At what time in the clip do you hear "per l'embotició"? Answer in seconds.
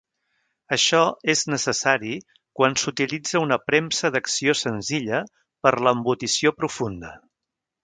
5.67-6.57